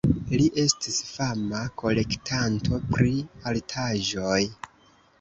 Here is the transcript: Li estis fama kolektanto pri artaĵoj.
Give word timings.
Li 0.29 0.45
estis 0.63 0.97
fama 1.09 1.61
kolektanto 1.83 2.83
pri 2.97 3.15
artaĵoj. 3.55 4.45